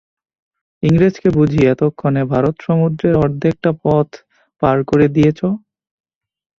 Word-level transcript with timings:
ইংরেজকে 0.83 1.29
বুঝি 1.37 1.59
এতক্ষণে 1.73 2.21
ভারত-সমুদ্রের 2.31 3.15
অর্ধেকটা 3.23 3.71
পথ 3.83 4.09
পার 4.61 4.77
করে 4.89 5.05
দিয়েছ? 5.15 5.39